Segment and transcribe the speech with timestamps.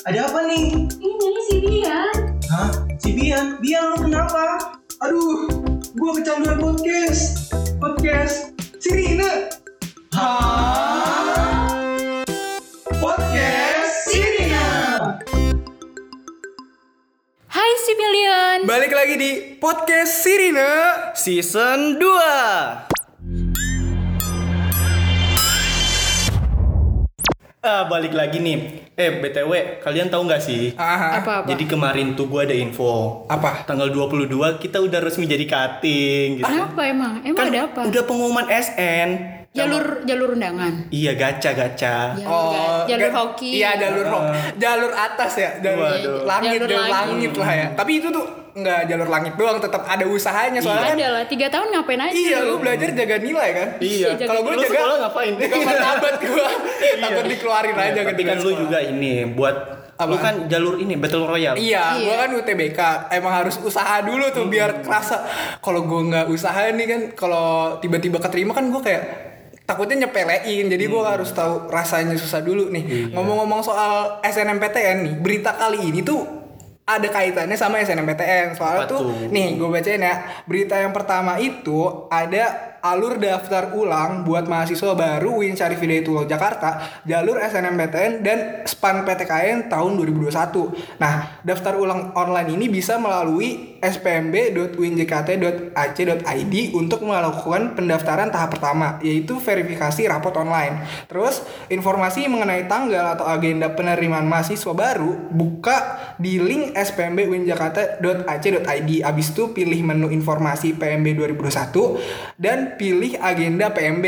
[0.00, 0.88] Ada apa nih?
[0.96, 2.14] Ini si Bian.
[2.48, 2.72] Hah?
[2.96, 3.60] Si Bian?
[3.60, 4.72] Bian lu kenapa?
[5.04, 5.44] Aduh,
[5.92, 7.52] gua kecanduan podcast.
[7.76, 9.52] Podcast Sirina.
[10.16, 11.68] Hah?
[12.96, 14.64] Podcast Sirina.
[17.44, 17.92] Hai si.
[18.64, 19.30] Balik lagi di
[19.60, 21.12] podcast Sirina.
[21.12, 22.89] Season 2
[27.60, 28.88] Ah, balik lagi nih.
[28.90, 30.72] Eh, BTW, kalian tahu nggak sih?
[30.74, 31.20] Aha.
[31.20, 31.46] Apa apa?
[31.46, 33.24] Jadi kemarin tuh gua ada info.
[33.28, 33.68] Apa?
[33.68, 36.48] Tanggal 22 kita udah resmi jadi cutting gitu.
[36.48, 37.20] Apa emang?
[37.20, 37.80] Emang Kan ada apa?
[37.84, 39.08] udah pengumuman SN.
[39.50, 40.88] Jalur jalur undangan.
[40.88, 42.16] Iya, gacha-gacha.
[42.16, 43.50] Jalur, jalur ga- hoki.
[43.52, 44.38] Iya, jalur hoki.
[44.56, 46.22] Jalur atas ya, jalur Waduh.
[46.24, 46.94] langit, Jalur jalur langit.
[47.12, 47.66] langit lah ya.
[47.74, 48.24] Tapi itu tuh
[48.60, 50.96] nggak jalur langit doang, tetap ada usahanya soalnya kan.
[50.96, 51.24] Ada lah.
[51.26, 52.12] Tiga tahun ngapain aja?
[52.12, 52.48] Iya, lu?
[52.48, 53.68] lu belajar jaga nilai kan?
[53.80, 54.08] Iya.
[54.14, 55.32] jaga Kalau gue Lu jaga sekolah ngapain?
[55.36, 56.48] Jaga martabat gua.
[57.00, 59.56] Takut dikeluarin aja Iya, Tapi ketika kan lu juga ini buat
[60.00, 60.08] Apa?
[60.08, 61.56] lu kan jalur ini Battle Royale.
[61.56, 62.04] Iya, Iya.
[62.04, 62.80] gua kan UTBK.
[63.12, 65.20] Emang harus usaha dulu tuh biar kerasa.
[65.60, 69.02] Kalau gua nggak usaha nih kan, kalau tiba-tiba keterima kan gua kayak
[69.64, 70.66] takutnya nyepelein.
[70.66, 73.12] Jadi gua harus tahu rasanya susah dulu nih.
[73.12, 76.39] Ngomong-ngomong soal SNMPTN nih, berita kali ini tuh
[76.96, 78.56] ada kaitannya sama SNMPTN.
[78.56, 79.28] Soalnya Apa tuh, tuh?
[79.30, 80.14] nih gue bacain ya.
[80.48, 86.80] Berita yang pertama itu ada alur daftar ulang buat mahasiswa baru Win Syarif Hidayatullah Jakarta,
[87.04, 91.00] jalur SNMPTN dan SPAN PTKN tahun 2021.
[91.00, 100.08] Nah, daftar ulang online ini bisa melalui spmb.winjkt.ac.id untuk melakukan pendaftaran tahap pertama, yaitu verifikasi
[100.08, 100.80] rapot online.
[101.08, 101.42] Terus,
[101.72, 108.90] informasi mengenai tanggal atau agenda penerimaan mahasiswa baru buka di link spmb.winjakarta.ac.id.
[109.04, 111.96] Abis itu pilih menu informasi PMB 2021
[112.36, 114.06] dan pilih agenda PMB.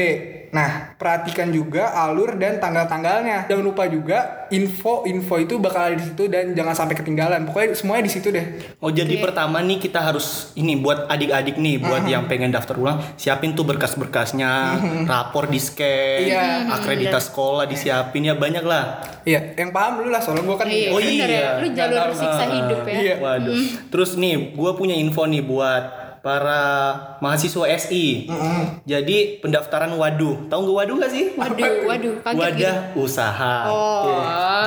[0.53, 3.49] Nah, perhatikan juga alur dan tanggal-tanggalnya.
[3.49, 7.49] Jangan lupa juga info-info itu bakal ada di situ dan jangan sampai ketinggalan.
[7.49, 8.61] Pokoknya semuanya di situ deh.
[8.77, 13.01] Oh jadi pertama nih kita harus ini buat adik-adik nih buat yang pengen daftar ulang
[13.17, 14.77] siapin tuh berkas-berkasnya,
[15.09, 16.69] rapor di scan, Iya.
[16.69, 19.01] akreditas sekolah disiapin ya banyak lah.
[19.25, 21.41] Iya, yang paham dulu lah soalnya gue kan Iya, Oh bener iya.
[21.41, 21.51] ya.
[21.65, 22.93] Lu jalur siksa hidup ya.
[23.01, 23.15] Iya.
[23.25, 23.57] Waduh.
[23.89, 26.63] Terus nih gue punya info nih buat para
[27.19, 28.31] mahasiswa SI.
[28.87, 31.25] Jadi pendaftaran waduh, tahu nggak waduh nggak sih?
[31.35, 33.03] Waduh, waduh, kaget Wadah gitu.
[33.03, 33.57] usaha.
[33.67, 34.07] Oh.
[34.07, 34.15] Oke.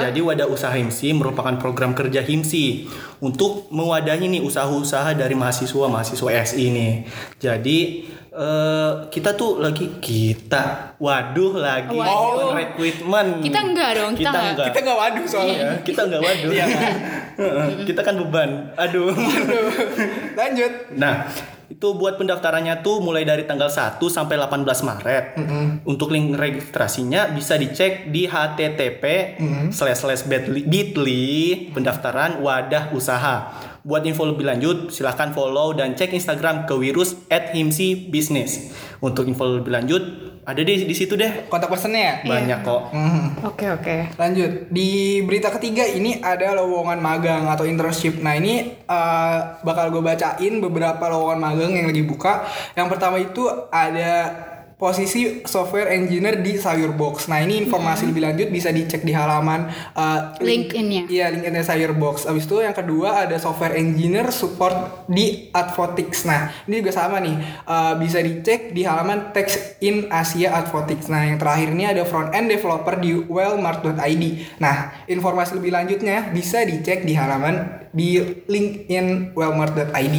[0.04, 2.92] Jadi wadah usaha HIMSI merupakan program kerja HIMSI
[3.24, 6.94] untuk mewadahi nih usaha-usaha dari mahasiswa-mahasiswa SI nih.
[7.40, 7.78] Jadi
[8.36, 12.52] eh, kita tuh lagi kita waduh lagi Waduh.
[12.52, 13.40] recruitment.
[13.40, 14.52] Kita enggak dong, kita Kita enggak.
[14.52, 14.68] enggak.
[14.68, 15.56] Kita nggak waduh soalnya.
[15.56, 16.52] Iya, kita enggak waduh.
[17.40, 18.50] Heeh, kita kan beban.
[18.76, 19.12] Aduh.
[19.12, 19.66] Aduh.
[20.36, 20.72] Lanjut.
[20.96, 21.16] Nah,
[21.76, 25.26] itu buat pendaftarannya tuh mulai dari tanggal 1 sampai 18 Maret.
[25.84, 29.04] Untuk link registrasinya bisa dicek di http
[29.76, 30.24] slash slash
[30.72, 31.28] bit.ly
[31.76, 33.52] pendaftaran wadah usaha.
[33.84, 38.72] Buat info lebih lanjut, silahkan follow dan cek Instagram kewirus at himsi business.
[39.04, 40.04] Untuk info lebih lanjut,
[40.46, 41.50] ada di di situ deh.
[41.50, 42.16] Kontak personnya ya?
[42.22, 42.82] Banyak kok.
[42.94, 43.26] Mhm.
[43.50, 43.96] Oke, oke.
[44.16, 48.22] Lanjut di berita ketiga ini ada lowongan magang atau internship.
[48.22, 52.46] Nah ini eh, bakal gue bacain beberapa lowongan magang yang lagi buka.
[52.78, 54.12] Yang pertama itu ada
[54.76, 57.32] posisi software engineer di Sayurbox.
[57.32, 61.04] Nah ini informasi lebih lanjut bisa dicek di halaman eh, link- LinkedIn-nya.
[61.08, 62.28] Iya LinkedIn Sayurbox.
[62.28, 66.28] Abis itu yang kedua ada software engineer support di Advotics.
[66.28, 71.08] Nah ini juga sama nih eh, bisa dicek di halaman Text in Asia Advotics.
[71.08, 74.24] Nah yang terakhir ini ada front end developer di wellmart.id.
[74.60, 80.18] Nah informasi lebih lanjutnya bisa dicek di halaman di LinkedIn wellmart.id.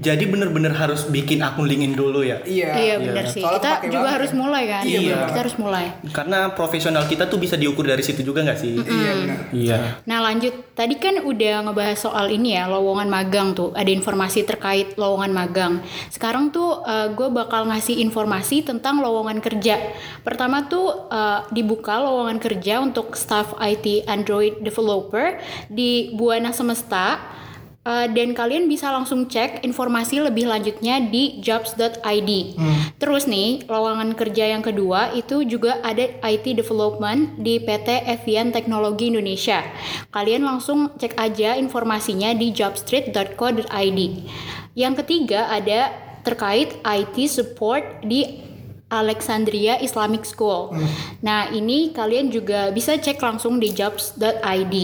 [0.00, 2.40] Jadi bener-bener harus bikin akun LinkedIn dulu ya.
[2.48, 2.70] Iya.
[2.72, 3.44] Iya, benar sih.
[3.44, 4.38] Soalnya Kita juga banget harus ya.
[4.40, 4.82] mulai kan.
[4.88, 5.26] Iya, benar.
[5.28, 5.84] Kita harus mulai.
[6.08, 8.74] Karena profesional kita tuh bisa diukur dari situ juga nggak sih?
[8.80, 9.38] Iya benar.
[9.52, 9.78] Iya.
[10.08, 13.76] Nah lanjut, tadi kan udah ngebahas soal ini ya, lowongan magang tuh.
[13.76, 15.74] Ada informasi terkait lowongan magang.
[16.08, 16.80] Sekarang tuh
[17.12, 19.76] gue bakal ngasih informasi tentang lowongan kerja.
[20.24, 25.36] Pertama tuh eh, dibuka lowongan kerja untuk staff IT Android developer
[25.68, 27.17] di Buana Semesta.
[27.88, 32.30] Uh, dan kalian bisa langsung cek informasi lebih lanjutnya di jobs.id.
[33.00, 39.08] Terus nih, lowongan kerja yang kedua itu juga ada IT development di PT Evian Teknologi
[39.08, 39.64] Indonesia.
[40.12, 44.00] Kalian langsung cek aja informasinya di jobstreet.co.id.
[44.76, 45.88] Yang ketiga ada
[46.28, 48.47] terkait IT support di
[48.88, 50.72] Alexandria Islamic School.
[51.20, 54.74] Nah, ini kalian juga bisa cek langsung di jobs.id.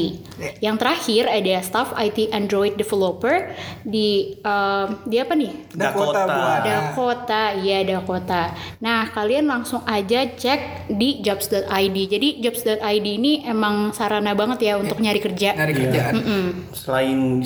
[0.60, 5.52] Yang terakhir ada staff IT Android developer di eh, di apa nih?
[5.72, 6.60] Dakota, Dakota.
[6.60, 8.42] Dakota, iya Dakota.
[8.84, 11.96] Nah, kalian langsung aja cek di jobs.id.
[11.96, 15.56] Jadi jobs.id ini emang sarana banget ya untuk nyari kerja.
[15.56, 16.12] Nyari kerjaan.
[16.12, 16.44] Mm-mm.
[16.76, 17.40] Selain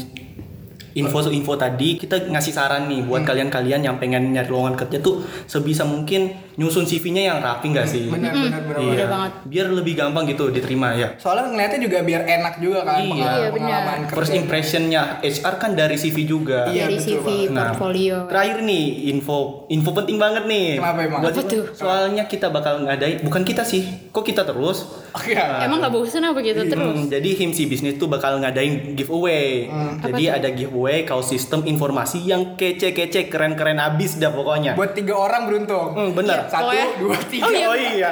[0.99, 5.83] info-info tadi, kita ngasih saran nih buat kalian-kalian yang pengen nyari lowongan kerja tuh sebisa
[5.83, 8.11] mungkin nyusun CV-nya yang rapi nggak sih?
[8.11, 8.83] Benar, benar, benar.
[8.83, 9.07] Iya.
[9.07, 9.33] Banget.
[9.47, 11.15] Biar lebih gampang gitu diterima ya.
[11.15, 13.07] Soalnya ngeliatnya juga biar enak juga kan Iya.
[13.09, 14.17] pengalaman, Iya, pengalaman kerja.
[14.19, 16.67] First impression-nya HR kan dari CV juga.
[16.67, 17.51] Iya, Dari betul CV banget.
[17.55, 18.17] Nah, portfolio.
[18.27, 20.67] Terakhir nih info info penting banget nih.
[20.83, 21.21] Kenapa emang?
[21.23, 21.65] Buat Apa tuh?
[21.73, 24.11] Soalnya kita bakal ngadain bukan kita sih.
[24.11, 24.83] Kok kita terus?
[25.15, 25.39] Oke.
[25.39, 26.97] Emang nggak bosan apa gitu terus?
[26.97, 29.71] Hmm, jadi Himsi Bisnis tuh bakal ngadain giveaway.
[29.71, 30.03] Hmm.
[30.03, 34.73] Jadi ada giveaway kau sistem informasi yang kece-kece keren-keren abis dah pokoknya.
[34.75, 35.93] Buat tiga orang beruntung.
[35.93, 36.49] Hmm, benar.
[36.49, 36.87] Satu, Oh ya?
[36.97, 37.45] dua, tiga.
[37.45, 37.67] Oh, iya.
[37.69, 38.11] Oh iya,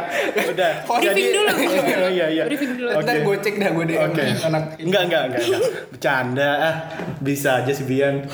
[0.51, 0.73] udah.
[1.01, 1.51] Briefing dulu.
[1.51, 2.43] oh iya iya.
[2.45, 2.89] Briefing dulu.
[2.97, 3.25] Ntar Oke.
[3.25, 4.25] gue cek dah gue DM Oke.
[4.45, 4.63] anak.
[4.79, 5.61] Enggak, enggak, enggak, enggak.
[5.91, 6.75] Bercanda ah.
[7.19, 8.25] Bisa aja sih Bian.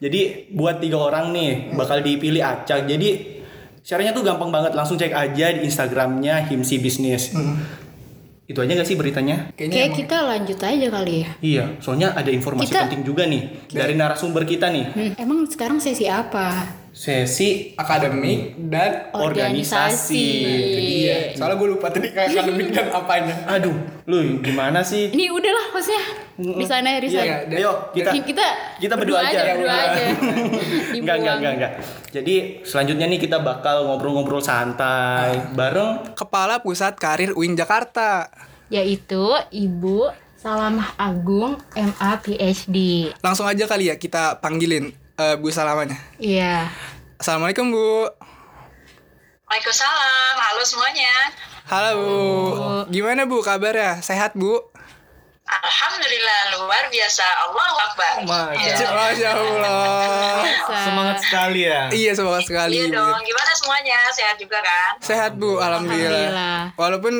[0.00, 0.20] Jadi
[0.50, 2.84] buat tiga orang nih bakal dipilih acak.
[2.84, 3.38] Jadi
[3.80, 4.72] syaratnya tuh gampang banget.
[4.72, 7.36] Langsung cek aja di Instagramnya Himsi Bisnis.
[8.50, 9.54] Itu aja gak sih beritanya?
[9.54, 11.30] Kayaknya Kayak emang- kita lanjut aja kali ya.
[11.38, 14.84] Iya, soalnya ada informasi Kita- penting juga nih dari narasumber kita nih.
[14.90, 16.66] Hmm, emang sekarang sesi apa?
[16.90, 20.26] Sesi akademik dan Organisasi.
[21.00, 21.18] iya.
[21.32, 23.34] Soalnya gue lupa tadi kayak akademik dan apanya.
[23.46, 25.06] Aduh, lu gimana sih?
[25.08, 26.02] Ini udahlah maksudnya
[26.36, 27.36] di sana di Iya, sana.
[27.46, 28.46] dan- ayo kita kita
[28.76, 29.38] kita berdua aja.
[29.54, 30.02] berdua aja.
[30.98, 31.72] Enggak, enggak, enggak, enggak.
[32.10, 38.26] Jadi selanjutnya nih kita bakal ngobrol-ngobrol santai bareng Kepala Pusat Karir UIN Jakarta.
[38.66, 42.76] Yaitu Ibu Salamah Agung MA PhD.
[43.18, 44.90] Langsung aja kali ya kita panggilin
[45.20, 45.96] eh, Bu Salamanya.
[46.16, 46.72] Iya.
[47.20, 48.08] Assalamualaikum Bu.
[49.50, 51.12] Waalaikumsalam, halo semuanya.
[51.68, 52.12] Halo Bu.
[52.88, 54.00] Gimana Bu kabarnya?
[54.00, 54.69] Sehat Bu?
[55.50, 58.12] Alhamdulillah luar biasa, Allah Akbar.
[58.22, 60.46] Masya, Masya Allah.
[60.70, 61.90] semangat sekali ya.
[61.90, 62.78] Iya semangat sekali.
[62.78, 63.98] Iya dong, gimana semuanya?
[64.10, 64.92] Sehat juga kan?
[65.02, 66.70] Sehat Bu, alhamdulillah.
[66.70, 66.74] Alhamdulillah.
[66.78, 67.14] Walaupun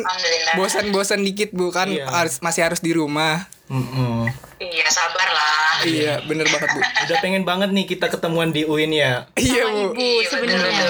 [0.54, 2.06] bosan-bosan dikit Bu kan Iya.
[2.06, 3.50] harus masih harus di rumah.
[3.66, 4.26] Mm-mm.
[4.58, 5.82] Iya, sabarlah.
[5.82, 6.80] Iya, bener banget Bu.
[6.80, 9.26] Udah pengen banget nih kita ketemuan di UIN ya.
[9.34, 9.94] Iya Bu.
[9.94, 10.86] Ibu sebenarnya.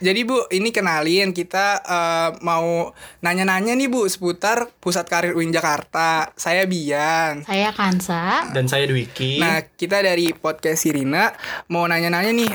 [0.00, 2.88] Jadi Bu, ini kenalin kita eh, mau
[3.20, 6.32] nanya-nanya nih Bu seputar Pusat Karir UIN Jakarta.
[6.40, 7.44] Saya Bian.
[7.44, 8.48] Saya Kansa.
[8.56, 9.36] Dan saya Dwiki.
[9.36, 11.36] Nah, kita dari podcast Sirina
[11.68, 12.50] mau nanya-nanya nih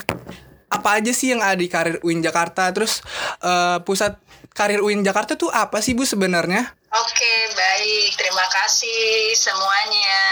[0.74, 2.74] apa aja sih yang ada di Karir UIN Jakarta?
[2.74, 3.06] Terus
[3.46, 4.18] eh, Pusat
[4.58, 6.74] Karir UIN Jakarta tuh apa sih Bu sebenarnya?
[6.96, 8.18] Oke, baik.
[8.18, 10.24] Terima kasih semuanya.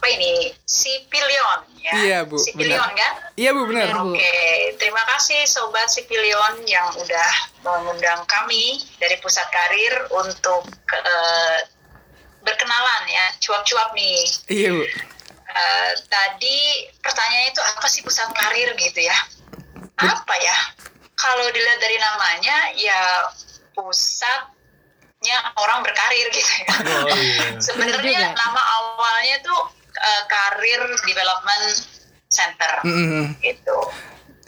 [0.00, 0.48] Apa ini?
[0.64, 1.92] Sipilion ya?
[1.92, 2.96] Iya, Bu, Sipilion benar.
[2.96, 3.12] kan?
[3.36, 3.92] Iya Bu, benar.
[4.00, 4.32] Oke,
[4.80, 11.68] terima kasih Sobat Sipilion yang udah mengundang kami dari Pusat Karir untuk eh,
[12.40, 14.24] berkenalan ya, cuap-cuap nih.
[14.48, 14.88] Iya Bu.
[15.50, 19.16] Eh, tadi pertanyaannya itu apa sih pusat karir gitu ya?
[20.00, 20.56] Apa ya?
[21.18, 23.00] Kalau dilihat dari namanya ya
[23.76, 26.72] pusatnya orang berkarir gitu ya.
[26.88, 27.60] Oh, iya.
[27.60, 29.60] Sebenarnya nama awalnya tuh
[30.00, 31.66] eh, Karir Development
[32.30, 33.36] Center Mm-mm.
[33.44, 33.78] gitu.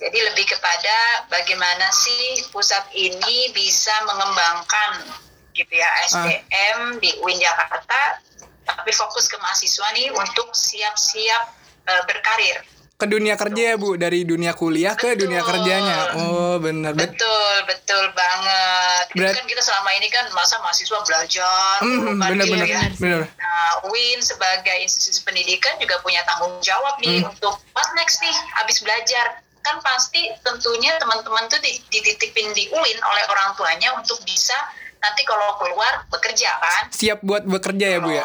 [0.02, 5.14] Jadi lebih kepada bagaimana sih pusat ini bisa mengembangkan
[5.52, 8.18] gitu ya SDM di UIN Jakarta,
[8.66, 11.42] tapi fokus ke mahasiswa nih untuk siap-siap
[11.86, 12.58] eh, berkarir.
[12.94, 15.26] Ke dunia kerja ya Bu, dari dunia kuliah ke Betul.
[15.26, 15.96] dunia kerjanya.
[16.14, 16.94] Oh, benar.
[16.94, 19.04] Bet- Betul, betul banget.
[19.08, 22.78] Itu Berat- kan kita selama ini kan masa mahasiswa belajar, Mm, benar gitu benar ya.
[22.94, 23.20] benar.
[23.26, 28.78] Nah, UIN sebagai institusi pendidikan juga punya tanggung jawab nih untuk what next nih habis
[28.78, 29.42] belajar.
[29.60, 34.54] Kan pasti tentunya teman-teman tuh di- dititipin di UIN oleh orang tuanya untuk bisa
[34.98, 36.82] nanti kalau keluar bekerja kan.
[36.88, 38.22] Siap buat bekerja ya Bu ya.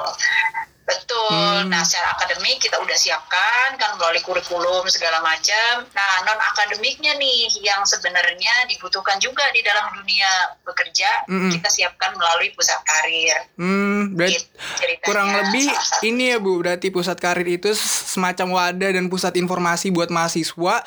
[0.87, 1.67] Betul.
[1.67, 5.83] Nah, secara akademik kita udah siapkan kan melalui kurikulum segala macam.
[5.91, 11.51] Nah, non akademiknya nih yang sebenarnya dibutuhkan juga di dalam dunia bekerja, Mm-mm.
[11.51, 13.35] kita siapkan melalui pusat karir.
[13.59, 15.67] Hmm, berarti Gitu kurang lebih
[16.03, 20.83] ini ya Bu, berarti pusat karir itu semacam wadah dan pusat informasi buat mahasiswa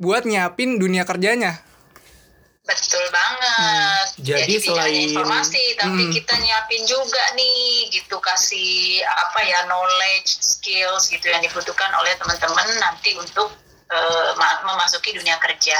[0.00, 1.69] buat nyiapin dunia kerjanya.
[2.70, 4.06] Betul banget.
[4.22, 6.12] Jadi tidak hanya selain- informasi, tapi Hmm.
[6.14, 12.66] kita nyiapin juga nih, gitu kasih apa ya knowledge, skills gitu yang dibutuhkan oleh teman-teman
[12.78, 13.50] nanti untuk
[14.38, 15.74] ma- memasuki dunia kerja.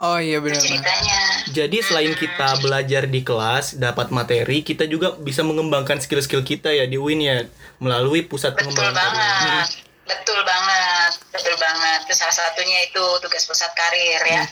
[0.00, 0.56] Oh iya benar.
[0.56, 1.20] ceritanya.
[1.52, 6.88] Jadi selain kita belajar di kelas, dapat materi, kita juga bisa mengembangkan skill-skill kita ya
[6.88, 7.44] di UIN ya
[7.76, 9.12] melalui pusat Betul pengembangan karir.
[9.12, 9.68] banget.
[10.08, 11.12] Betul banget.
[11.28, 11.98] Betul banget.
[12.08, 14.48] Itu salah satunya itu tugas pusat karir ya.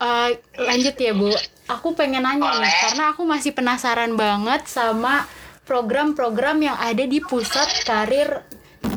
[0.00, 1.30] Eh, lanjut ya Bu.
[1.70, 2.74] Aku pengen nanya nih, Boleh.
[2.88, 5.28] karena aku masih penasaran banget sama
[5.68, 8.42] program-program yang ada di pusat karir.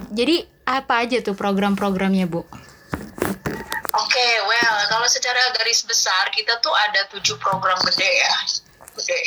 [0.10, 2.42] Jadi apa aja tuh program-programnya Bu?
[3.94, 8.36] Oke, well, kalau secara garis besar kita tuh ada tujuh program gede ya,
[8.98, 9.20] gede,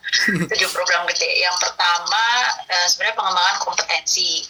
[0.54, 1.42] tujuh program gede.
[1.42, 2.24] Yang pertama
[2.70, 4.46] eh, sebenarnya pengembangan kompetensi.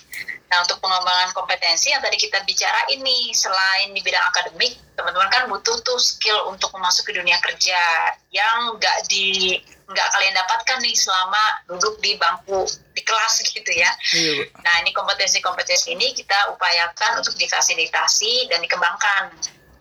[0.52, 5.48] Nah, untuk pengembangan kompetensi yang tadi kita bicara ini, selain di bidang akademik, teman-teman kan
[5.48, 7.80] butuh tuh skill untuk memasuki dunia kerja
[8.28, 9.56] yang nggak di
[9.88, 11.42] nggak kalian dapatkan nih selama
[11.72, 13.88] duduk di bangku di kelas gitu ya.
[14.12, 14.44] Iya.
[14.60, 19.32] Nah, ini kompetensi-kompetensi ini kita upayakan untuk difasilitasi dan dikembangkan.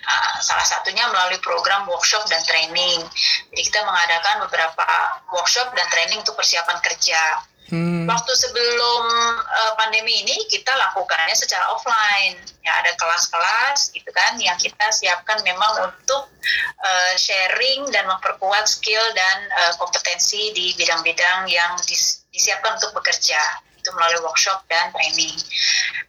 [0.01, 3.03] Nah, salah satunya melalui program workshop dan training.
[3.51, 4.87] Jadi kita mengadakan beberapa
[5.35, 7.19] workshop dan training untuk persiapan kerja.
[7.71, 8.03] Hmm.
[8.03, 9.03] Waktu sebelum
[9.39, 12.35] eh, pandemi ini kita lakukannya secara offline.
[12.61, 16.27] Ya ada kelas-kelas gitu kan yang kita siapkan memang untuk
[16.83, 23.39] eh, sharing dan memperkuat skill dan eh, kompetensi di bidang-bidang yang dis- disiapkan untuk bekerja
[23.79, 25.33] itu melalui workshop dan training.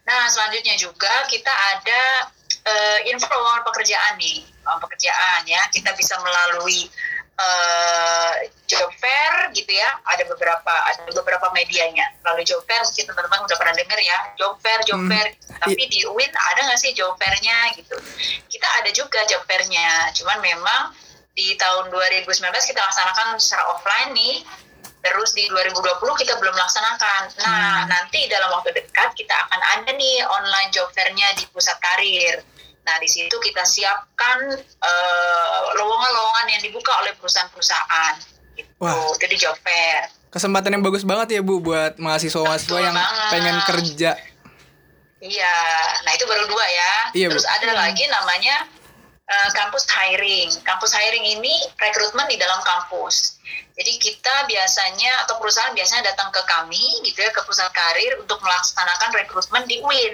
[0.03, 2.27] Nah selanjutnya juga kita ada
[2.67, 6.91] eh, info lowongan pekerjaan nih, pekerjaan ya kita bisa melalui
[7.33, 8.33] eh,
[8.69, 12.05] job fair gitu ya ada beberapa ada beberapa medianya.
[12.21, 15.09] Melalui job fair mungkin teman-teman udah pernah dengar ya job fair job Hmm.
[15.09, 15.27] fair.
[15.63, 17.97] Tapi di UIN ada nggak sih job fairnya gitu?
[18.49, 20.81] Kita ada juga job fairnya cuman memang
[21.33, 22.29] di tahun 2019
[22.69, 24.45] kita laksanakan secara offline nih.
[25.03, 27.21] Terus di 2020 kita belum laksanakan.
[27.43, 32.39] Nah nanti dalam waktu dekat kita akan ada nih online job fairnya di pusat karir
[32.83, 38.13] Nah, di situ kita siapkan eh, lowongan-lowongan yang dibuka oleh perusahaan-perusahaan.
[38.59, 38.69] Gitu.
[38.83, 39.15] Wah.
[39.15, 40.11] Itu di job fair.
[40.29, 43.31] Kesempatan yang bagus banget ya Bu buat mahasiswa-mahasiswa yang banget.
[43.31, 44.11] pengen kerja.
[45.23, 45.55] Iya,
[46.03, 46.93] nah itu baru dua ya.
[47.15, 47.39] Iya, Bu.
[47.39, 48.67] Terus ada lagi namanya
[49.33, 50.49] eh, kampus hiring.
[50.61, 53.41] Kampus hiring ini rekrutmen di dalam kampus.
[53.73, 58.37] Jadi kita biasanya atau perusahaan biasanya datang ke kami gitu ya ke pusat karir untuk
[58.45, 60.13] melaksanakan rekrutmen di UIN.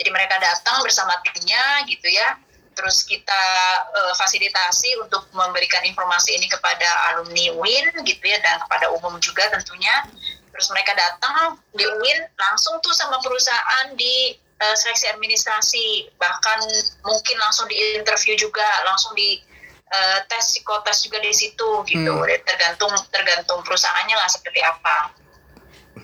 [0.00, 2.40] Jadi mereka datang bersama timnya gitu ya.
[2.72, 3.42] Terus kita
[3.92, 9.52] eh, fasilitasi untuk memberikan informasi ini kepada alumni UIN gitu ya dan kepada umum juga
[9.52, 10.08] tentunya.
[10.48, 15.86] Terus mereka datang di UIN langsung tuh sama perusahaan di eh, seleksi administrasi,
[16.18, 16.58] bahkan
[17.02, 19.38] mungkin langsung di interview juga, langsung di
[19.88, 22.12] eh, tes psikotes juga di situ gitu.
[22.12, 22.28] Hmm.
[22.44, 25.14] Tergantung tergantung perusahaannya lah seperti apa.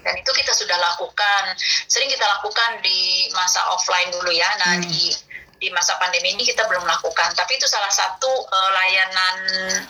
[0.05, 1.57] Dan itu kita sudah lakukan,
[1.89, 4.49] sering kita lakukan di masa offline dulu ya.
[4.59, 4.85] Nah Hmm.
[4.85, 5.13] di
[5.55, 9.37] di masa pandemi ini kita belum lakukan, tapi itu salah satu eh, layanan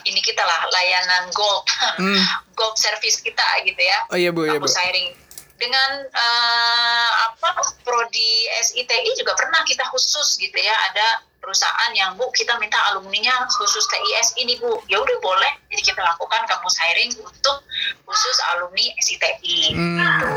[0.04, 1.66] ini kita lah, layanan gold,
[1.98, 2.20] Hmm.
[2.58, 4.70] gold service kita gitu ya Oh iya Bu, iya Bu.
[4.70, 5.10] hiring
[5.54, 12.26] dengan eh, apa prodi SITI juga pernah kita khusus gitu ya ada perusahaan yang bu
[12.32, 17.12] kita minta alumninya khusus TIS ini bu ya udah boleh jadi kita lakukan kampus hiring
[17.20, 17.62] untuk
[18.08, 20.00] khusus alumni SITI Hmm.
[20.00, 20.32] gitu.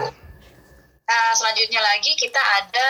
[1.08, 2.90] Nah selanjutnya lagi kita ada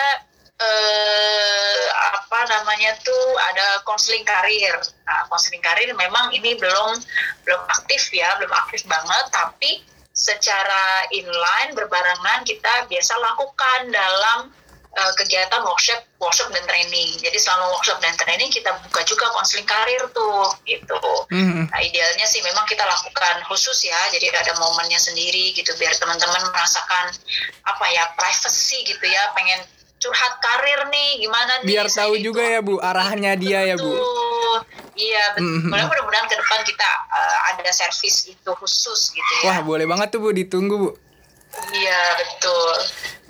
[0.58, 1.84] eh,
[2.18, 4.74] apa namanya tuh ada konseling karir.
[5.06, 6.98] Nah konseling karir memang ini belum
[7.46, 9.86] belum aktif ya, belum aktif banget, tapi
[10.18, 14.50] secara inline berbarengan kita biasa lakukan dalam
[14.98, 17.14] eh, kegiatan workshop, workshop dan training.
[17.22, 20.98] Jadi selama workshop dan training kita buka juga konseling karir tuh, gitu.
[21.30, 21.70] Hmm.
[21.70, 26.50] Nah, idealnya sih memang kita lakukan khusus ya, jadi ada momennya sendiri gitu biar teman-teman
[26.50, 27.14] merasakan
[27.62, 29.62] apa ya privacy gitu ya, pengen
[30.02, 31.78] curhat karir nih gimana nih.
[31.78, 33.94] Biar tahu itu juga ya Bu arahnya dia ya Bu.
[34.98, 35.70] Iya, betul.
[35.70, 39.62] Mudah-mudahan ke depan kita uh, ada servis itu khusus gitu Wah ya.
[39.62, 40.90] boleh banget tuh Bu ditunggu Bu.
[41.70, 42.74] Iya, betul.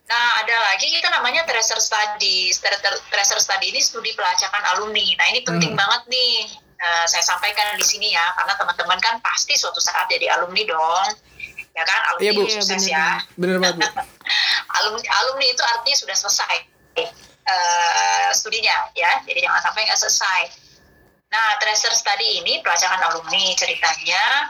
[0.08, 2.48] Nah, ada lagi kita namanya tracer study.
[2.54, 2.80] Tra-
[3.12, 5.04] Tracer study ini studi pelacakan alumni.
[5.14, 5.80] Nah, ini penting Hmm.
[5.80, 6.48] banget nih.
[6.78, 11.06] Eh, saya sampaikan di sini ya, karena teman-teman kan pasti suatu saat jadi alumni dong.
[11.74, 12.42] Ya kan, alumni Iya, Bu.
[12.48, 13.08] sukses Iya, ya.
[13.34, 13.82] Bener banget Bu.
[14.78, 16.56] Alumni, alumni itu artinya sudah selesai
[17.44, 19.20] eh, studinya ya.
[19.22, 20.40] Jadi jangan sampai nggak selesai.
[21.28, 24.48] Nah, tracer study ini pelacakan alumni ceritanya.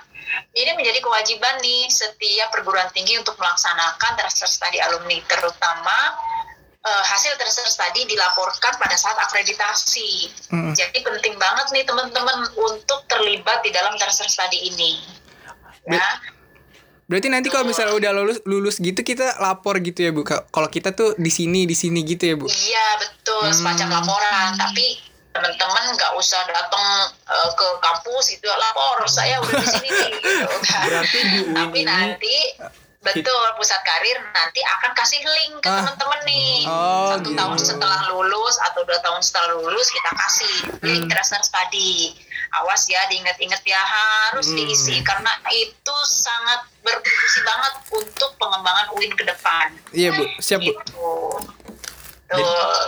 [0.52, 5.98] Ini menjadi kewajiban nih setiap perguruan tinggi untuk melaksanakan tracer study alumni, terutama
[6.78, 10.30] eh, hasil tracer study dilaporkan pada saat akreditasi.
[10.48, 10.70] Hmm.
[10.70, 15.02] Jadi penting banget nih teman-teman untuk terlibat di dalam tracer study ini.
[15.84, 16.04] Ya.
[17.08, 20.22] Berarti nanti kalau misalnya udah lulus lulus gitu kita lapor gitu ya Bu.
[20.22, 22.44] Ka- Kalau kita tuh di sini di sini gitu ya Bu.
[22.46, 23.56] Iya betul Hmm.
[23.56, 25.00] semacam laporan tapi
[25.38, 26.86] teman-teman nggak usah datang
[27.24, 30.84] eh, ke kampus itu lapor saya udah di sini nih gitu kan.
[30.84, 32.36] Berarti di tapi nanti
[32.98, 35.80] betul pusat karir nanti akan kasih link ke Ah.
[35.80, 37.38] teman-teman nih Oh, satu gitu.
[37.38, 41.08] tahun setelah lulus atau dua tahun setelah lulus kita kasih link Hmm.
[41.08, 42.18] tracer study
[42.50, 44.58] awas ya diingat-ingat ya harus Hmm.
[44.58, 49.68] diisi karena itu sangat berfungsi banget untuk pengembangan UIN ke depan.
[49.92, 50.72] Iya bu, siap bu.
[50.74, 50.92] Gitu.
[52.28, 52.82] Tuh.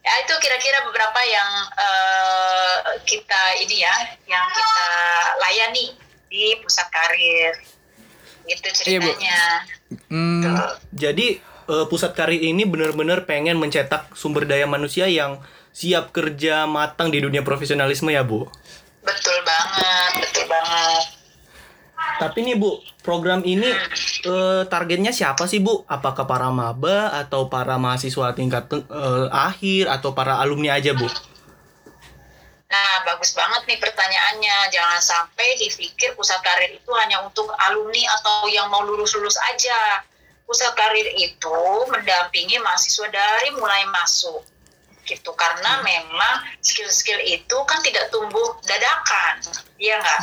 [0.00, 4.84] Ya itu kira-kira beberapa yang eh, kita ini ya, yang kita
[5.38, 5.92] layani
[6.32, 7.52] di pusat karir.
[8.48, 9.12] Gitu Iya, Bu.
[9.12, 9.40] ceritanya.
[10.08, 10.56] Hmm, Tuh.
[10.96, 15.38] Jadi eh, pusat karir ini benar-benar pengen mencetak sumber daya manusia yang
[15.70, 18.48] siap kerja matang di dunia profesionalisme ya Bu.
[19.04, 21.19] Betul banget, betul banget.
[22.20, 23.64] Tapi nih Bu, program ini
[24.28, 25.88] eh, targetnya siapa sih Bu?
[25.88, 31.08] Apakah para maba atau para mahasiswa tingkat eh, akhir atau para alumni aja Bu?
[32.70, 34.56] Nah, bagus banget nih pertanyaannya.
[34.68, 40.04] Jangan sampai dipikir pusat karir itu hanya untuk alumni atau yang mau lulus-lulus aja.
[40.44, 41.58] Pusat karir itu
[41.88, 44.44] mendampingi mahasiswa dari mulai masuk.
[45.10, 45.30] Gitu.
[45.34, 49.42] Karena memang skill-skill itu kan tidak tumbuh dadakan.
[49.80, 50.20] Iya nggak?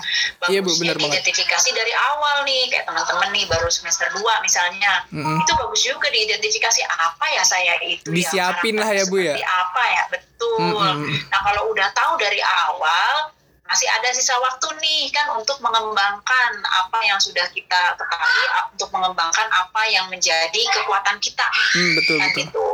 [0.47, 1.01] Iya, Bu, Bagusnya banget.
[1.19, 2.71] diidentifikasi dari awal nih.
[2.71, 5.03] Kayak teman-teman nih baru semester 2 misalnya.
[5.11, 5.43] Mm-mm.
[5.43, 8.07] Itu bagus juga diidentifikasi apa ya saya itu.
[8.07, 9.35] yang Disiapin lah ya, Bu, ya?
[9.35, 10.03] apa ya?
[10.15, 10.71] Betul.
[10.71, 11.11] Mm-mm.
[11.27, 13.35] Nah kalau udah tahu dari awal
[13.67, 19.47] masih ada sisa waktu nih kan untuk mengembangkan apa yang sudah kita ketahui untuk mengembangkan
[19.51, 21.43] apa yang menjadi kekuatan kita
[21.75, 22.41] hmm, betul kan betul.
[22.47, 22.67] gitu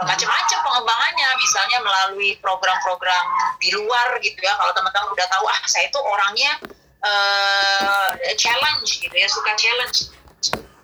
[0.00, 0.99] macam-macam pengembangannya
[1.60, 3.26] misalnya melalui program-program
[3.60, 6.56] di luar gitu ya kalau teman-teman udah tahu ah saya itu orangnya
[7.04, 10.08] eh, challenge gitu ya suka challenge.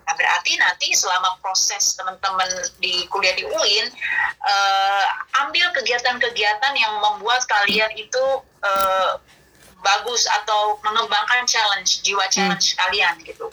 [0.04, 2.44] Nah, berarti nanti selama proses teman-teman
[2.76, 3.88] di kuliah di UIN
[4.44, 5.04] eh,
[5.48, 8.24] ambil kegiatan-kegiatan yang membuat kalian itu
[8.60, 9.16] eh,
[9.80, 13.48] bagus atau mengembangkan challenge jiwa challenge kalian gitu.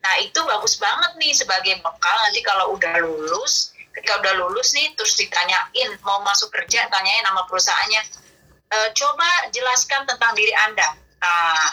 [0.00, 2.16] Nah itu bagus banget nih sebagai bekal.
[2.24, 7.44] Nanti kalau udah lulus, ketika udah lulus nih terus ditanyain mau masuk kerja, tanyain nama
[7.46, 8.02] perusahaannya,
[8.72, 10.96] "Eh, coba jelaskan tentang diri anda.
[11.22, 11.70] Nah,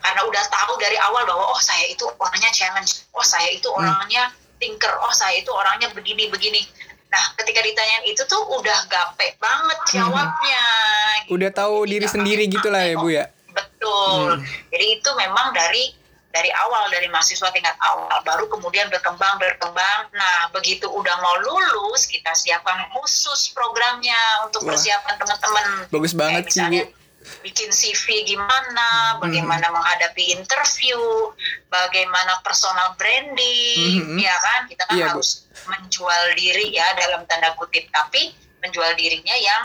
[0.00, 4.30] karena udah tahu dari awal bahwa oh saya itu orangnya challenge, oh saya itu orangnya
[4.62, 6.62] thinker, oh saya itu orangnya begini begini.
[7.10, 10.64] Nah ketika ditanyain itu tuh udah gape banget jawabnya.
[11.26, 11.34] gitu.
[11.34, 13.24] Udah tahu Jadi diri sendiri pakai gitu lah ya, Bu, ya?
[13.50, 14.30] Betul.
[14.70, 15.90] Jadi itu memang dari
[16.36, 20.12] dari awal dari mahasiswa tingkat awal baru kemudian berkembang berkembang.
[20.12, 24.76] Nah, begitu udah mau lulus kita siapkan khusus programnya untuk Wah.
[24.76, 25.64] persiapan teman-teman.
[25.88, 26.84] Bagus banget sih, Bu.
[27.42, 31.00] Bikin CV gimana, bagaimana menghadapi interview,
[31.66, 34.18] bagaimana personal branding, Mhm.
[34.20, 34.60] ya kan?
[34.68, 35.02] Kita kan Bu.
[35.10, 38.30] harus menjual diri ya dalam tanda kutip, tapi
[38.62, 39.62] menjual dirinya yang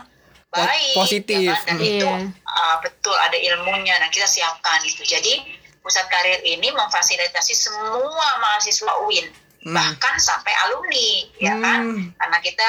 [0.49, 1.37] baik, positif.
[1.37, 1.63] ya kan?
[1.69, 1.85] Dan Mhm.
[1.85, 2.09] itu.
[2.49, 8.93] Ah, betul ada ilmunya nah kita siapkan itu jadi pusat karir ini memfasilitasi semua mahasiswa
[9.03, 9.27] UIN
[9.61, 9.77] Hmm.
[9.77, 12.09] bahkan sampai alumni ya kan Hmm.
[12.17, 12.65] karena kita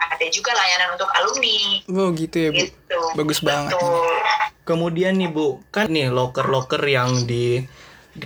[0.00, 2.56] ada juga layanan untuk alumni Oh gitu ya bu.
[2.58, 3.76] gitu Bagus banget.
[3.76, 4.16] betul
[4.62, 7.66] Kemudian nih Bu, kan nih loker-loker yang di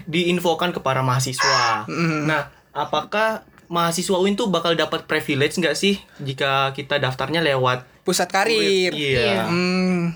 [0.05, 1.89] diinfokan ke para mahasiswa.
[1.89, 2.29] Mm.
[2.29, 8.29] Nah, apakah mahasiswa UIN tuh bakal dapat privilege nggak sih jika kita daftarnya lewat Pusat
[8.31, 8.93] karir.
[8.93, 9.49] Iya.
[9.49, 10.13] Hmm.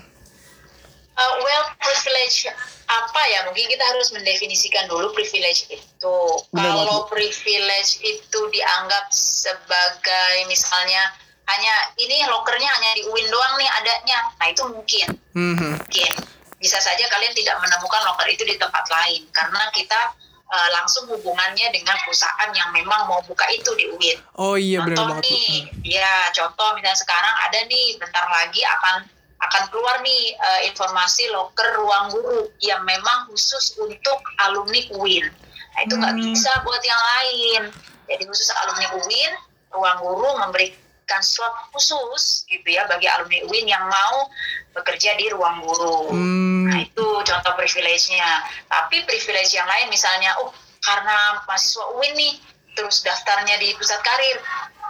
[1.11, 2.45] Uh, well privilege
[2.89, 6.17] apa ya mungkin kita harus mendefinisikan dulu privilege itu
[6.49, 11.13] Benar banget, kalau privilege itu dianggap sebagai misalnya
[11.45, 15.85] hanya ini lokernya hanya di UIN doang nih adanya nah itu mungkin Mhm.
[15.85, 16.13] mungkin
[16.57, 20.11] bisa saja kalian tidak menemukan loker itu di tempat lain karena kita
[20.49, 24.17] uh, langsung hubungannya dengan perusahaan yang memang mau buka itu di UIN.
[24.35, 25.31] Oh iya benar contoh banget bu.
[25.31, 25.55] nih,
[26.01, 28.95] ya contoh misalnya sekarang ada nih bentar lagi akan
[29.39, 35.31] akan keluar nih uh, informasi loker ruang guru yang memang khusus untuk alumni UIN.
[35.75, 36.23] Nah itu nggak Hmm.
[36.27, 37.61] bisa buat yang lain.
[38.09, 39.33] Jadi khusus alumni UIN,
[39.71, 44.27] ruang guru memberikan slot khusus gitu ya bagi alumni UIN yang mau
[44.75, 46.11] bekerja di ruang guru.
[46.11, 46.67] Hmm.
[46.67, 48.43] Nah itu contoh privilege-nya.
[48.67, 50.51] Tapi privilege yang lain misalnya, oh
[50.83, 52.33] karena mahasiswa UIN nih,
[52.75, 54.37] terus daftarnya di pusat karir,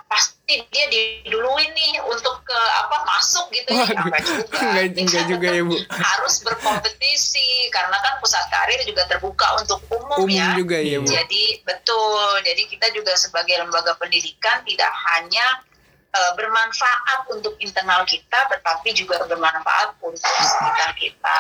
[0.10, 3.86] pasti dia diduluin nih untuk ke apa masuk gitu ya.
[3.86, 4.58] Enggak juga.
[4.66, 5.76] Enggak, enggak juga ya, Bu.
[5.88, 10.58] Harus berkompetisi karena kan pusat karir juga terbuka untuk umum, Umum ya.
[10.58, 11.06] juga ya bu.
[11.06, 12.42] Jadi betul.
[12.42, 15.46] Jadi kita juga sebagai lembaga pendidikan tidak hanya
[16.10, 21.38] eh, bermanfaat untuk internal kita, tetapi juga bermanfaat untuk sekitar kita.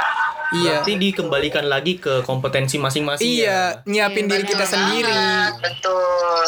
[0.54, 0.86] Iya.
[0.86, 3.90] Berarti dikembalikan lagi ke kompetensi masing-masing Iya, ya.
[3.90, 5.10] nyiapin diri Iya, kita betul sendiri.
[5.10, 6.46] Banget, betul.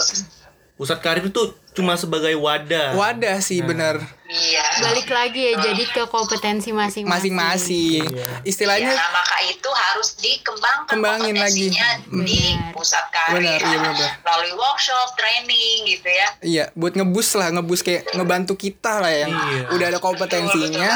[0.78, 2.96] Pusat karir itu cuma sebagai wadah.
[2.96, 4.64] Wadah sih bener Iya.
[4.82, 7.36] Balik lagi ya jadi ke kompetensi masing-masing.
[7.36, 8.08] masing-masing.
[8.42, 11.68] Istilahnya Iya, maka itu harus dikembangkan Kembangin lagi.
[12.08, 12.40] di
[12.72, 14.12] pusat karir Benar, iya, benar.
[14.22, 16.28] melalui workshop, training gitu ya.
[16.40, 19.64] Iya, buat ngebus lah, ngebus kayak ngebantu kita lah yang Iya.
[19.70, 20.90] udah ada kompetensinya.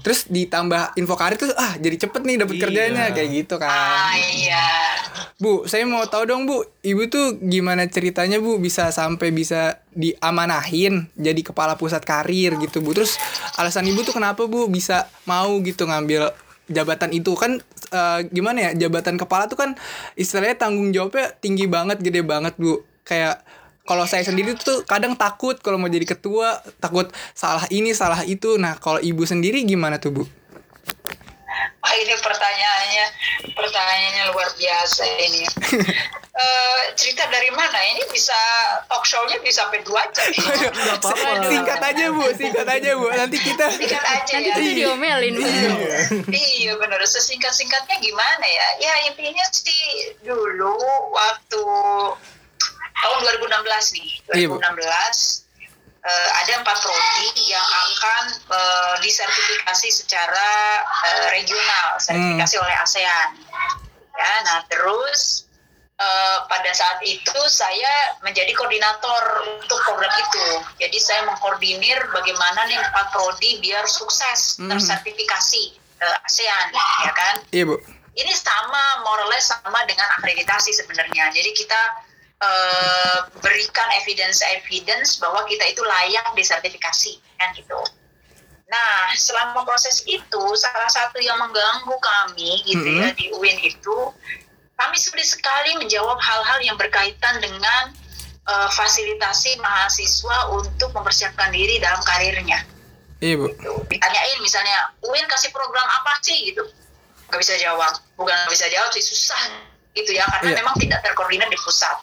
[0.00, 2.62] Terus ditambah info karir tuh ah jadi cepet nih dapat Iya.
[2.62, 4.20] kerjanya kayak gitu Ah kan.
[4.30, 4.66] iya.
[5.36, 11.08] Bu, saya mau tahu dong Bu, Ibu tuh gimana ceritanya Bu bisa sampai bisa diamanahin
[11.14, 12.96] jadi kepala pusat karir gitu Bu.
[12.96, 13.20] Terus
[13.60, 16.32] alasan Ibu tuh kenapa Bu bisa mau gitu ngambil
[16.66, 17.36] jabatan itu?
[17.38, 19.70] Kan eh, gimana ya jabatan kepala tuh kan
[20.18, 22.82] istilahnya tanggung jawabnya tinggi banget gede banget Bu.
[23.06, 23.42] Kayak
[23.86, 28.58] kalau saya sendiri tuh kadang takut kalau mau jadi ketua takut salah ini salah itu.
[28.58, 30.24] Nah kalau ibu sendiri gimana tuh bu
[31.80, 33.04] Wah ini pertanyaannya,
[33.52, 35.44] pertanyaannya luar biasa ini.
[36.30, 37.74] Eh, cerita dari mana?
[37.84, 38.32] Ini bisa
[38.86, 40.24] talk show-nya bisa sampai dua jam.
[40.30, 41.42] Nggak apa-apa.
[41.42, 44.54] singkat aja bu singkat aja bu nanti kita Singkat aja Nanti ya.
[44.56, 45.34] kita diomelin.
[45.36, 45.44] Bu.
[46.30, 47.02] Iya benar.
[47.02, 48.68] Sesingkat-singkatnya gimana ya?
[48.78, 50.78] Ya intinya sih dulu
[51.12, 51.60] waktu
[52.94, 54.56] tahun 2016 nih, Iya, Bu.
[56.00, 63.28] 2016 eh, ada empat prodi yang akan eh, disertifikasi secara eh, regional, sertifikasi oleh ASEAN.
[64.16, 65.44] Ya, nah terus
[66.00, 69.22] eh, pada saat itu saya menjadi koordinator
[69.60, 70.46] untuk program itu.
[70.80, 74.72] Jadi saya mengkoordinir bagaimana nih empat prodi biar sukses Hmm.
[74.72, 75.62] tersertifikasi
[76.00, 76.66] eh, ASEAN,
[77.04, 77.34] ya kan?
[77.52, 77.76] iya bu
[78.10, 81.30] ini sama more or less sama dengan akreditasi sebenarnya.
[81.30, 81.80] Jadi kita
[82.40, 87.76] eh, berikan evidence-evidence bahwa kita itu layak disertifikasi kan gitu.
[88.70, 93.96] Nah, selama proses itu salah satu yang mengganggu kami gitu ya di UIN itu
[94.78, 97.92] kami sulit sekali menjawab hal-hal yang berkaitan dengan
[98.46, 102.62] eh, fasilitasi mahasiswa untuk mempersiapkan diri dalam karirnya
[103.20, 103.84] iya bu gitu.
[103.92, 106.64] ditanyain misalnya UIN kasih program apa sih gitu
[107.28, 109.42] nggak bisa jawab bukan nggak bisa jawab sih susah
[109.92, 110.58] gitu ya karena Iya.
[110.62, 111.98] memang tidak terkoordinat di pusat.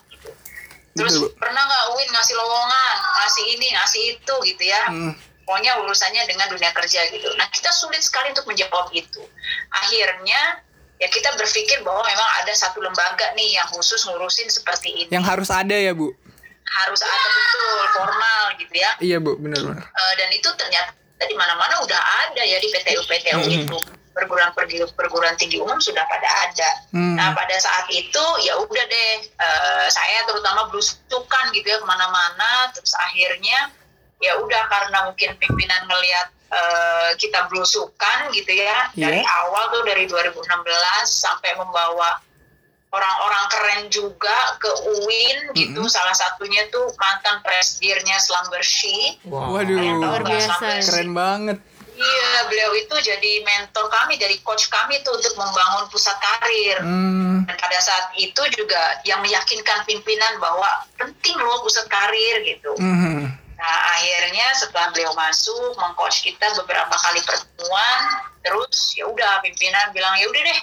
[0.97, 1.27] Terus Bu.
[1.37, 4.81] pernah nggak UIN ngasih lowongan ngasih ini ngasih itu gitu ya?
[4.89, 5.13] Hmm.
[5.47, 7.31] pokoknya urusannya dengan dunia kerja gitu.
[7.39, 9.23] Nah kita sulit sekali untuk menjawab itu.
[9.71, 10.59] Akhirnya
[10.99, 15.07] ya kita berpikir bahwa memang ada satu lembaga nih yang khusus ngurusin seperti ini.
[15.07, 16.11] Yang harus ada ya bu?
[16.67, 18.91] Harus ada betul formal gitu ya.
[18.99, 19.39] Iya bu.
[19.39, 23.49] Benar-benar Eh, dan itu ternyata di mana-mana udah ada ya di PTU PTU Hmm.
[23.65, 23.77] itu
[24.13, 24.49] perguruan
[24.97, 26.69] perguruan tinggi umum sudah pada ada.
[26.89, 27.13] Hmm.
[27.13, 32.69] Nah pada saat itu ya udah deh eh, saya terutama belusukan gitu ya ke mana-mana
[32.73, 33.69] terus akhirnya
[34.17, 39.05] ya udah karena mungkin pimpinan ngelihat eh, kita belusukan gitu ya Iya.
[39.05, 40.41] dari awal tuh dari 2016
[41.05, 42.17] sampai membawa
[42.87, 50.83] orang-orang keren juga ke UIN gitu salah satunya tuh mantan presidirnya Slumbershi waduh Luar biasa.
[50.87, 51.59] keren banget
[51.97, 56.77] Iya, beliau itu jadi mentor kami, jadi coach kami tuh untuk membangun pusat karir.
[56.85, 57.49] hmm.
[57.49, 62.77] Dan pada saat itu juga yang meyakinkan pimpinan bahwa penting loh pusat karir gitu.
[62.77, 63.33] Hmm.
[63.57, 67.99] Nah akhirnya setelah beliau masuk, mengcoach kita beberapa kali pertemuan,
[68.39, 70.59] terus ya udah pimpinan bilang ya udah deh,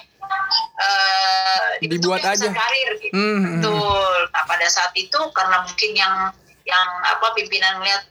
[0.79, 2.47] eh, Dibuat aja.
[2.49, 3.13] karir gitu.
[3.13, 3.59] Hmm.
[3.59, 4.17] Betul.
[4.31, 6.15] Nah pada saat itu karena mungkin yang
[6.63, 8.01] yang apa pimpinan melihat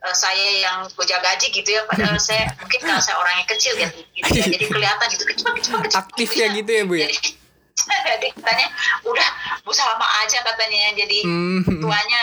[0.00, 3.90] eh, saya yang puja gaji gitu ya, padahal saya mungkin karena saya orangnya kecil ya,
[3.90, 5.98] gitu ya, jadi kelihatan gitu kecil kecil kecil.
[5.98, 7.10] Aktif ya gitu ya, Bu, ya?
[7.10, 7.34] Jadi,
[8.08, 8.66] jadi katanya
[9.02, 9.28] udah
[9.62, 11.62] bu sama aja katanya jadi Hmm.
[11.78, 12.22] tuanya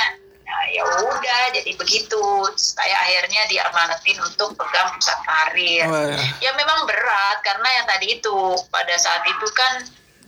[0.71, 2.21] ya udah jadi begitu
[2.55, 6.17] saya akhirnya diamanatin untuk pegang pusat karir Wah.
[6.41, 8.35] ya memang berat karena yang tadi itu
[8.69, 9.73] pada saat itu kan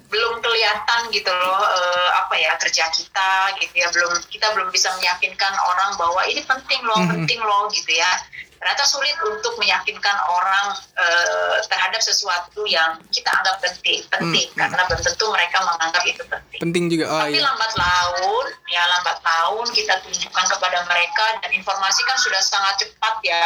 [0.08, 4.88] belum kelihatan gitu loh eh, apa ya kerja kita gitu ya belum kita belum bisa
[4.96, 7.10] meyakinkan orang bahwa ini penting loh Mhm.
[7.12, 8.12] penting loh gitu ya
[8.58, 14.48] ternyata sulit untuk meyakinkan orang eh, terhadap sesuatu yang kita anggap penting penting.
[14.54, 14.58] Mhm.
[14.58, 16.60] karena belum tentu mereka menganggap itu penting.
[16.62, 17.46] Penting juga oh tapi iya.
[17.46, 23.16] lambat laun, ya lambat laun kita tunjukkan kepada mereka dan informasi kan sudah sangat cepat
[23.26, 23.44] ya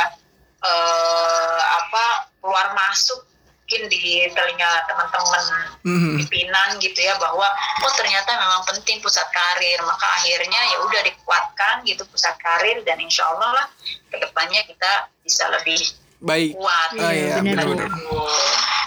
[0.61, 3.30] eh, apa keluar masuk
[3.71, 5.43] mungkin di telinga teman-teman
[5.87, 6.11] Mhm.
[6.19, 7.47] pimpinan gitu ya bahwa
[7.79, 12.99] oh ternyata memang penting pusat karir maka akhirnya ya udah dikuatkan gitu pusat karir dan
[12.99, 13.67] insya Allah lah
[14.11, 15.79] ke depannya kita bisa lebih
[16.19, 17.79] baik kuat Oh iya, benar, Bu.
[17.79, 17.87] betul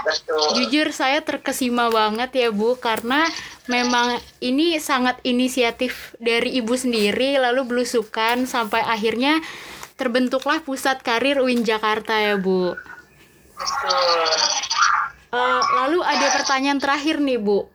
[0.04, 3.24] betul Jujur saya terkesima banget ya Bu karena
[3.64, 9.40] memang ini sangat inisiatif dari Ibu sendiri lalu belusukan sampai akhirnya
[9.96, 12.76] terbentuklah pusat karir UIN Jakarta ya Bu.
[13.56, 14.28] Betul
[15.34, 17.66] Eh, lalu ada pertanyaan terakhir nih Bu.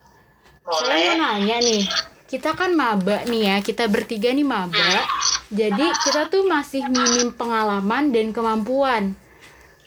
[0.63, 1.83] Saya mau nanya nih,
[2.31, 5.03] kita kan maba nih ya, kita bertiga nih maba.
[5.51, 9.11] Jadi kita tuh masih minim pengalaman dan kemampuan.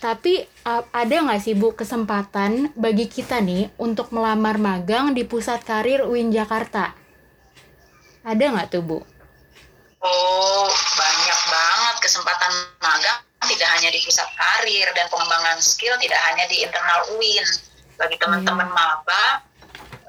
[0.02, 5.64] Tapi uh, ada nggak sih Bu kesempatan bagi kita nih untuk melamar magang di pusat
[5.64, 6.92] karir UIN Jakarta?
[8.26, 8.98] Ada nggak tuh Bu?
[10.02, 12.52] Oh, banyak banget kesempatan
[12.82, 17.46] magang tidak hanya di pusat karir dan pengembangan skill tidak hanya di internal UIN.
[17.98, 19.42] Bagi teman-teman maba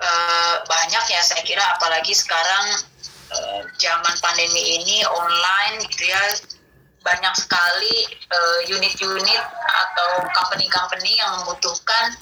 [0.01, 2.65] eh, banyak ya saya kira apalagi sekarang
[3.33, 6.21] eh, zaman pandemi ini online gitu ya
[7.03, 12.15] banyak sekali eh, unit-unit atau company-company yang membutuhkan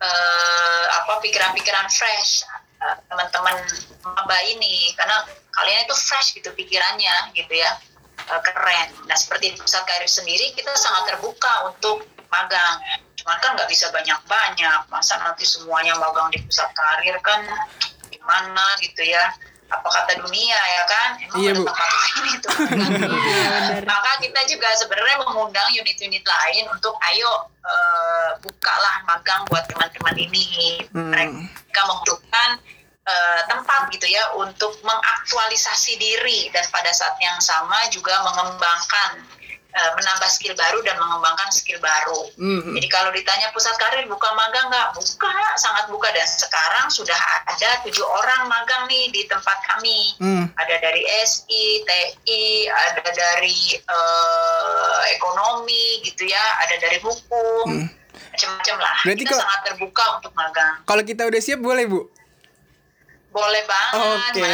[0.00, 2.42] eh, apa pikiran-pikiran fresh
[3.08, 3.56] teman-teman
[4.02, 4.92] maba ini.
[4.96, 7.78] Karena kalian itu fresh gitu pikirannya gitu ya
[8.24, 8.88] Eh, keren.
[9.04, 12.80] Nah seperti di pusat karir sendiri kita sangat terbuka untuk magang.
[13.20, 14.80] Cuman kan nggak bisa banyak-banyak.
[14.88, 17.44] Masa nanti semuanya magang di pusat karir kan
[18.08, 19.28] gimana gitu ya
[19.64, 22.48] apa kata dunia ya kan emang Iya, ada tempat lain itu
[23.90, 30.44] maka kita juga sebenarnya mengundang unit-unit lain untuk ayo eh, bukalah magang buat teman-teman ini
[30.94, 31.10] Hmm.
[31.10, 32.60] mereka membutuhkan
[33.04, 39.20] eh, tempat gitu ya untuk mengaktualisasi diri dan pada saat yang sama juga mengembangkan
[39.70, 42.30] eh, menambah skill baru dan mengembangkan skill baru.
[42.38, 42.72] Hmm.
[42.72, 44.94] Jadi kalau ditanya pusat karir buka magang nggak?
[44.94, 50.14] Buka, sangat buka dan sekarang sudah ada tujuh orang magang nih di tempat kami.
[50.22, 50.46] Hmm.
[50.54, 57.86] Ada dari SI, TI, ada dari eh, ekonomi gitu ya, ada dari hukum, Hmm.
[58.30, 58.96] macam-macam lah.
[59.02, 60.74] Berarti Kita kok- sangat terbuka untuk magang.
[60.86, 62.00] Kalau kita udah siap boleh bu?
[63.34, 64.30] Boleh banget.
[64.30, 64.46] Oke,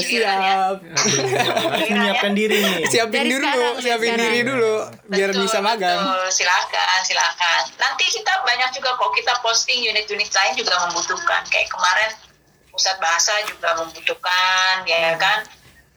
[0.00, 0.56] giliran ya.
[0.56, 0.76] siap.
[1.68, 2.88] Harus menyiapkan diri nih.
[2.88, 4.74] Siapin Dari dulu, siapin diri dulu
[5.12, 6.00] biar Betul, bisa magang.
[6.00, 6.24] Betul.
[6.32, 7.62] Silakan, silakan.
[7.76, 11.44] Nanti kita banyak juga kok kita posting unit-unit lain juga membutuhkan.
[11.52, 12.10] Kayak kemarin
[12.72, 15.44] pusat bahasa juga membutuhkan, ya kan.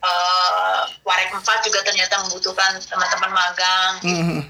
[0.03, 3.93] Eh, Warek 4 juga ternyata membutuhkan teman-teman magang.
[4.03, 4.41] Hmm.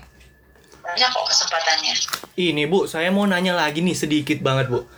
[0.82, 1.94] Banyak kok kesempatannya.
[2.34, 4.90] Ini Bu, saya mau nanya lagi nih sedikit banget Bu.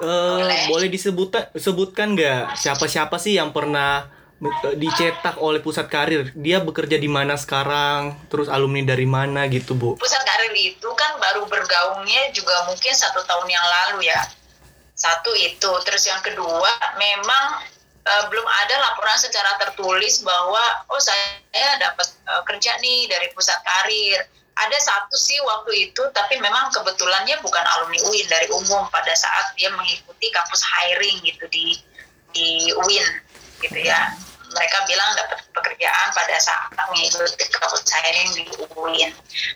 [0.00, 0.62] Eh, Boleh.
[0.72, 4.08] boleh disebutkan sebutkan nggak siapa-siapa sih yang pernah
[4.40, 6.32] eh, dicetak oleh pusat karir?
[6.32, 8.16] Dia bekerja di mana sekarang?
[8.32, 10.00] Terus alumni dari mana gitu Bu?
[10.00, 14.20] Pusat karir itu kan baru bergaungnya juga mungkin satu tahun yang lalu ya.
[14.96, 15.70] Satu itu.
[15.86, 17.62] Terus yang kedua, memang
[18.02, 23.60] eh, belum ada laporan secara tertulis bahwa oh saya dapat eh, kerja nih dari pusat
[23.62, 24.24] karir.
[24.52, 29.56] Ada satu sih waktu itu, tapi memang kebetulannya bukan alumni UIN dari umum pada saat
[29.56, 31.76] dia mengikuti kampus hiring gitu di
[32.36, 33.06] di UIN
[33.64, 34.12] gitu ya.
[34.52, 38.44] Mereka bilang dapat pekerjaan pada saat mengikuti kampus hiring di
[38.76, 39.10] UIN.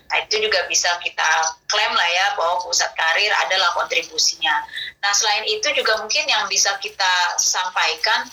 [0.09, 1.29] Nah itu juga bisa kita
[1.69, 4.65] klaim lah ya bahwa pusat karir adalah kontribusinya.
[5.05, 8.25] Nah selain itu juga mungkin yang bisa kita sampaikan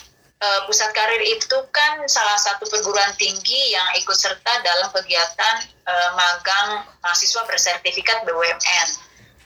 [0.43, 5.55] eh, pusat karir itu kan salah satu perguruan tinggi yang ikut serta dalam kegiatan
[5.87, 8.87] eh, magang mahasiswa bersertifikat BUMN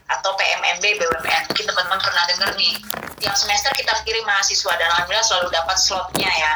[0.08, 1.42] atau PMMB BUMN.
[1.54, 2.76] Mungkin teman-teman pernah dengar nih.
[3.22, 6.54] Tiap semester kita kirim mahasiswa dan alhamdulillah selalu dapat slotnya ya.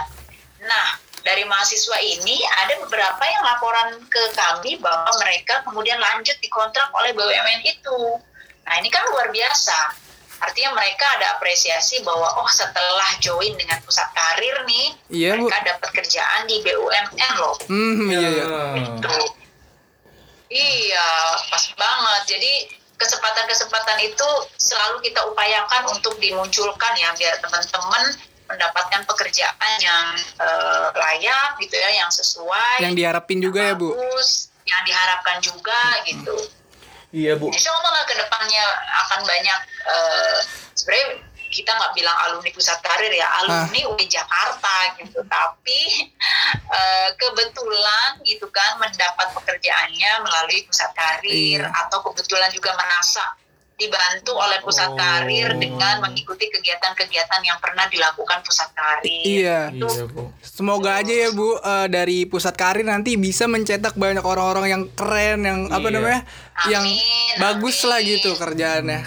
[0.66, 6.90] Nah, dari mahasiswa ini ada beberapa yang laporan ke kami bahwa mereka kemudian lanjut dikontrak
[6.98, 8.00] oleh BUMN itu.
[8.66, 10.11] Nah, ini kan luar biasa.
[10.42, 15.90] Artinya mereka ada apresiasi bahwa oh setelah join dengan pusat karir nih, Iya, mereka dapat
[15.94, 17.56] kerjaan di BUMN loh.
[17.70, 18.46] Hmm, iya, iya.
[18.82, 19.16] Gitu.
[20.52, 21.08] Iya,
[21.48, 22.22] pas banget.
[22.36, 22.54] Jadi
[22.98, 28.04] kesempatan-kesempatan itu selalu kita upayakan untuk dimunculkan ya biar teman-teman
[28.52, 33.96] mendapatkan pekerjaan yang eh, layak gitu ya, yang sesuai, Yang diharapin juga ya, Bu.
[33.96, 36.36] bagus, yang diharapkan juga gitu.
[37.12, 37.52] Iya Bu.
[37.52, 38.66] Insya Allah lah ke depannya
[39.08, 40.38] akan banyak eh,
[40.74, 41.08] sebenarnya
[41.52, 45.80] kita nggak bilang alumni pusat karir ya alumni UI Jakarta gitu tapi
[46.72, 51.68] eh, kebetulan gitu kan mendapat pekerjaannya melalui pusat karir Iya.
[51.68, 53.36] atau kebetulan juga merasa
[53.82, 54.96] dibantu oleh pusat Oh.
[54.96, 59.26] karir dengan mengikuti kegiatan-kegiatan yang pernah dilakukan pusat karir.
[59.26, 59.60] Iya.
[59.74, 60.30] Iya Bu.
[60.38, 65.42] Semoga aja ya Bu eh, dari pusat karir nanti bisa mencetak banyak orang-orang yang keren,
[65.42, 65.96] yang apa Iya.
[65.96, 66.22] namanya,
[66.70, 67.90] yang Amin, bagus amin.
[67.90, 69.02] lah gitu kerjaannya.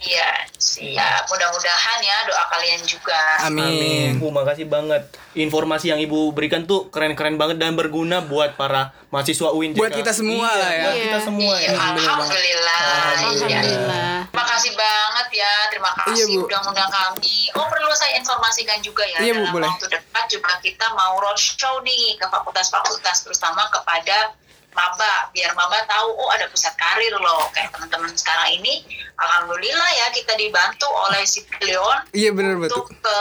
[0.00, 0.30] Iya,
[0.64, 1.22] siap.
[1.26, 3.20] Mudah-mudahan ya doa kalian juga.
[3.42, 4.16] Amin.
[4.16, 5.04] Bu, makasih banget.
[5.34, 10.10] Informasi yang Ibu berikan tuh keren-keren banget dan berguna buat para mahasiswa UIN Buat kita
[10.10, 10.84] semua Iya, lah ya.
[10.84, 11.70] Buat kita semua Iya, ya.
[11.76, 12.80] Alhamdulillah.
[12.80, 12.96] Iya.
[13.12, 14.10] Alhamdulillah.
[14.24, 16.46] Terima kasih banget ya, terima kasih Iya, Bu.
[16.46, 17.36] udah ngundang kami.
[17.52, 19.68] Oh perlu saya informasikan juga ya Iya, Bu, dalam boleh.
[19.68, 24.32] waktu dekat juga kita mau roadshow nih ke fakultas-fakultas terutama kepada
[24.74, 28.82] maba biar maba tahu oh ada pusat karir loh kayak teman-teman sekarang ini
[29.14, 32.82] alhamdulillah ya kita dibantu oleh Sipilion Iya bener betul.
[32.82, 33.18] untuk ke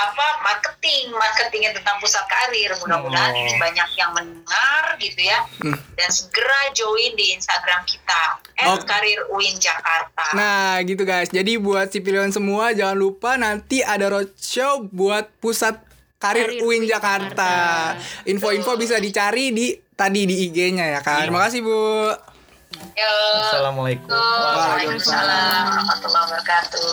[0.00, 3.40] apa marketing marketingnya tentang pusat karir mudah-mudahan Oh.
[3.40, 5.74] ini banyak yang mendengar gitu ya Hmm.
[5.94, 8.22] dan segera join di Instagram kita
[8.64, 8.78] Oh.
[8.80, 14.86] @karir UIN Jakarta Nah gitu guys, jadi buat Sipilion semua jangan lupa nanti ada roadshow
[14.86, 15.82] buat pusat
[16.24, 17.92] karir Karir UIN Jakarta.
[18.24, 21.28] Info-info bisa dicari di tadi di IG-nya ya kan.
[21.28, 21.76] Makasih Bu.
[22.96, 23.16] Yo.
[23.52, 24.08] Assalamualaikum.
[24.08, 26.90] Waalaikumsalam warahmatullahi wabarakatuh.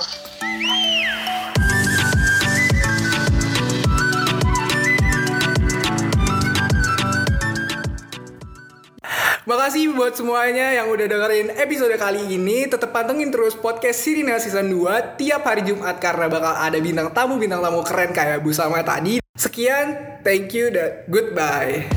[9.41, 12.69] Makasih buat semuanya yang udah dengerin episode kali ini.
[12.69, 17.59] Tetap pantengin terus podcast Sirina Season 2 tiap hari Jumat karena bakal ada bintang tamu-bintang
[17.59, 19.20] tamu keren kayak Bu Salma tadi.
[19.41, 21.89] Sekian, thank you dan goodbye.